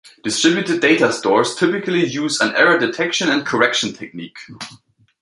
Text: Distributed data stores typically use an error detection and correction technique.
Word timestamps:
Distributed 0.23 0.81
data 0.81 1.13
stores 1.13 1.53
typically 1.53 2.03
use 2.07 2.41
an 2.41 2.55
error 2.55 2.79
detection 2.79 3.29
and 3.29 3.45
correction 3.45 3.93
technique. 3.93 4.39